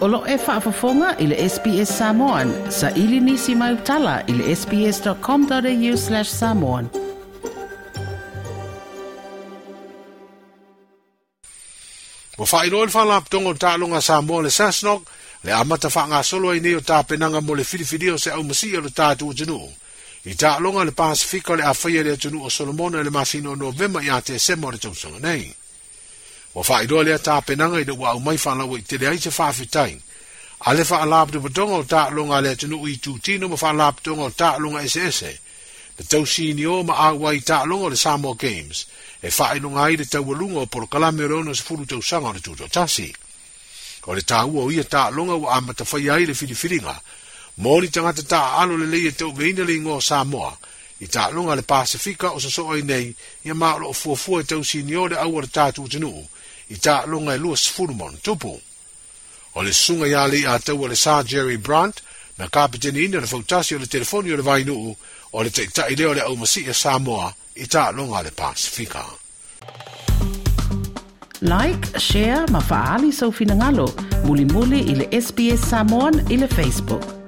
Olo 0.00 0.18
lo 0.18 0.26
e 0.26 0.36
whaafafonga 0.36 1.16
i 1.18 1.26
le 1.26 1.48
SPS 1.48 1.98
Samoan. 1.98 2.52
Sa 2.70 2.90
ili 2.90 3.20
nisi 3.20 3.54
mai 3.54 3.74
utala 3.74 4.22
i 4.26 4.32
le 4.32 4.56
sps.com.au 4.56 5.96
slash 5.96 6.28
samoan. 6.28 6.88
O 12.38 12.44
whaero 12.52 12.84
le 12.84 12.92
whalaaptongo 12.92 13.52
tālunga 13.54 14.00
Samoa 14.00 14.42
le 14.42 14.50
Sasnok, 14.50 15.02
le 15.44 15.52
amata 15.52 15.88
whaangasolo 15.88 16.54
i 16.56 16.60
nei 16.60 16.74
o 16.74 16.80
tāpenanga 16.80 17.40
mo 17.40 17.54
le 17.54 17.62
whiriwhiri 17.62 18.10
o 18.10 18.18
se 18.18 18.30
au 18.30 18.42
masi 18.42 18.76
o 18.76 18.80
le 18.80 18.88
tātu 18.88 19.28
o 19.28 19.34
januu. 19.34 19.68
i 20.24 20.34
taʻaloga 20.34 20.84
le 20.84 20.92
pasifika 20.92 21.52
o 21.52 21.56
le 21.56 21.64
afeia 21.64 22.02
le 22.02 22.12
atunuu 22.12 22.44
o 22.44 22.50
solomona 22.50 23.00
e 23.00 23.04
le 23.04 23.10
masino 23.10 23.52
o 23.52 23.56
novema 23.56 24.00
iā 24.00 24.20
tesema 24.22 24.68
o 24.68 24.70
le 24.70 24.78
tausaga 24.78 25.18
nei 25.20 25.54
wa 26.54 26.62
fa 26.62 26.82
ido 26.82 27.02
le 27.02 27.18
ta 27.18 27.40
pe 27.40 27.54
nanga 27.56 27.78
ua 27.92 28.14
wa 28.14 28.20
mai 28.20 28.38
fa 28.38 28.54
la 28.54 28.64
wi 28.64 28.82
te 28.82 28.98
dai 28.98 29.18
se 29.18 29.30
fa 29.30 29.52
fi 29.52 29.66
tai 29.66 30.00
ale 30.66 30.84
fa 30.84 31.04
la 31.04 31.24
do 31.24 31.64
ngol 31.66 31.86
ta 31.86 32.10
lo 32.10 32.24
nga 32.24 32.40
le 32.40 32.56
tu 32.56 32.86
i 32.86 32.98
tu 32.98 33.18
ti 33.18 33.38
no 33.38 33.56
fa 33.56 33.72
la 33.72 33.92
bu 33.92 34.00
do 34.02 34.30
ta 34.30 34.58
lo 34.58 34.68
se 34.86 35.10
se 35.10 35.38
Te 36.00 36.06
to 36.06 36.24
si 36.24 36.54
ni 36.54 36.64
o 36.64 36.82
ma 36.82 36.94
a 36.96 37.12
wa 37.12 37.30
i 37.30 37.40
ta 37.42 37.64
lo 37.64 37.88
le 37.88 37.96
Samoa 37.96 38.34
games. 38.34 38.86
E 39.20 39.30
fai 39.30 39.58
ino 39.58 39.68
nga 39.70 39.90
ide 39.90 40.06
ta 40.08 40.20
wa 40.20 40.32
lu 40.34 40.48
ngo 40.48 40.66
por 40.66 40.88
kala 40.88 41.12
me 41.12 41.26
ro 41.26 41.44
se 41.52 41.62
fu 41.62 41.76
lu 41.76 41.84
tu 41.84 42.00
o 42.00 42.32
tu 42.40 42.68
ta 42.68 42.86
si 42.86 43.12
ko 44.00 44.14
le 44.14 44.22
ta 44.22 44.46
u 44.46 44.64
o 44.64 44.70
ia 44.70 44.84
ta 44.84 45.10
lo 45.10 45.24
nga 45.24 45.34
amata 45.34 45.60
ma 45.60 45.72
ta 45.74 45.84
fa 45.84 45.98
ya 45.98 46.16
ile 46.16 46.32
fi 46.32 46.46
fi 46.54 46.80
mo 47.56 47.80
ni 47.80 47.90
ta 47.90 48.12
ta 48.12 48.56
alo 48.56 48.76
le 48.80 48.86
le 48.86 49.12
te 49.12 49.24
u 49.24 49.32
ve 49.32 49.52
le 49.52 49.76
ngo 49.76 50.00
samoa. 50.00 50.56
I 51.00 51.06
ta 51.06 51.30
le 51.30 51.62
Pasifika 51.62 52.34
o 52.34 52.38
sa 52.38 52.48
so 52.48 52.72
nei. 52.72 53.14
Ia 53.44 53.54
ma 53.54 53.76
lo 53.78 53.92
fuafua 53.92 54.44
tau 54.46 54.62
si 54.62 54.82
ni 54.82 54.94
o 54.94 55.06
le 55.06 55.16
awa 55.16 55.40
le 55.40 55.48
tatu 55.48 55.88
tunu 55.88 56.26
i 56.68 56.76
ta 56.76 57.04
e 57.04 57.38
lua 57.38 57.56
sfurumon 57.56 58.16
tupu. 58.22 58.60
O 59.54 59.62
le 59.62 59.72
sunga 59.72 60.06
ia 60.06 60.26
le 60.28 60.46
a 60.46 60.58
tau 60.58 60.86
le 60.86 60.94
Sir 60.94 61.24
Jerry 61.24 61.56
Brandt, 61.56 62.02
na 62.38 62.48
kapiteni 62.48 63.04
ina 63.04 63.20
le 63.20 63.26
fautasi 63.26 63.74
o 63.74 63.78
le 63.78 63.86
telefoni 63.86 64.32
o 64.32 64.36
le 64.36 64.42
vainu 64.42 64.96
o 65.32 65.42
le 65.42 65.50
taitai 65.50 65.92
i 65.92 65.96
leo 65.96 66.14
le 66.14 66.20
au 66.20 66.36
masi 66.36 66.64
e 66.68 66.72
Samoa 66.72 67.34
i 67.56 67.66
ta 67.66 67.90
le 67.90 68.30
Pasifika. 68.30 69.04
Like, 71.42 71.98
share, 71.98 72.46
ma 72.50 72.60
sa 72.60 72.98
sau 73.12 73.32
finangalo. 73.32 73.88
Muli 74.26 74.44
muli 74.44 74.80
i 74.92 74.94
le 74.94 75.06
SBS 75.10 75.70
Samoan 75.70 76.30
i 76.30 76.36
le 76.36 76.46
Facebook. 76.46 77.19